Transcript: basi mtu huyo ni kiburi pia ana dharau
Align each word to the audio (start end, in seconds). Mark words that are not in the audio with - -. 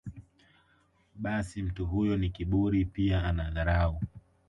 basi 1.15 1.63
mtu 1.63 1.85
huyo 1.85 2.17
ni 2.17 2.29
kiburi 2.29 2.85
pia 2.85 3.23
ana 3.25 3.51
dharau 3.51 4.01